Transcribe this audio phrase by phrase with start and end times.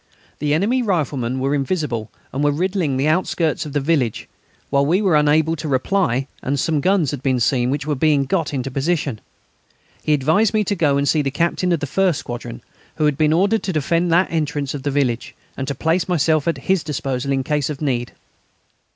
[0.39, 4.27] The enemy riflemen were invisible, and were riddling the outskirts of the village,
[4.71, 8.25] while we were unable to reply; and some guns had been seen which were being
[8.25, 9.21] got into position.
[10.01, 12.63] He advised me to go and see the captain of the first squadron,
[12.95, 16.47] who had been ordered to defend that entrance of the village, and to place myself
[16.47, 18.11] at his disposal in case of need.